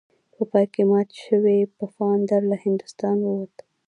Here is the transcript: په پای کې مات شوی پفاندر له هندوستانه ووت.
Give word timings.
په 0.33 0.41
پای 0.51 0.65
کې 0.73 0.83
مات 0.91 1.09
شوی 1.23 1.59
پفاندر 1.79 2.41
له 2.51 2.55
هندوستانه 2.63 3.25
ووت. 3.29 3.55